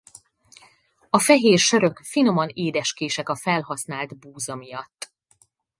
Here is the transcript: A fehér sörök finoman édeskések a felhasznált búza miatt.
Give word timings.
A 1.09 1.19
fehér 1.19 1.59
sörök 1.59 1.97
finoman 2.03 2.49
édeskések 2.53 3.29
a 3.29 3.35
felhasznált 3.35 4.17
búza 4.17 4.55
miatt. 4.55 5.11